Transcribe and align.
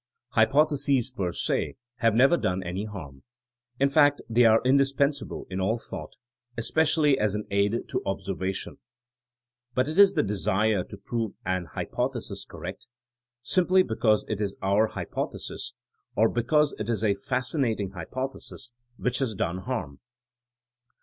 Hypotheses 0.29 1.11
per 1.11 1.31
S9 1.31 1.75
have 1.97 2.15
never 2.15 2.35
done 2.35 2.61
THINEINa 2.61 2.61
AS 2.61 2.61
A 2.63 2.65
SCIENCE 2.65 2.65
109 2.65 2.67
any 2.73 2.85
harm. 2.85 3.23
In 3.79 3.89
fact 3.89 4.21
they 4.27 4.45
are 4.45 4.61
indispensable 4.65 5.45
in 5.51 5.61
all 5.61 5.77
thought, 5.77 6.15
especially 6.57 7.19
as 7.19 7.35
an 7.35 7.45
aid 7.51 7.87
to 7.89 8.01
observation. 8.03 8.79
But 9.75 9.87
it 9.87 9.99
is 9.99 10.15
the 10.15 10.23
desire 10.23 10.83
to 10.85 10.97
prove 10.97 11.33
an 11.45 11.65
hypothesis 11.65 12.45
cor 12.45 12.61
rect, 12.61 12.87
simply 13.43 13.83
because 13.83 14.25
it 14.27 14.41
is 14.41 14.55
our 14.63 14.87
hypothesis, 14.87 15.73
or 16.15 16.29
be 16.29 16.41
cause 16.41 16.73
it 16.79 16.89
is 16.89 17.03
a 17.03 17.13
fascinating 17.13 17.91
hypothesis, 17.91 18.71
which 18.97 19.19
has 19.19 19.35
done 19.35 19.59
harm. 19.59 19.99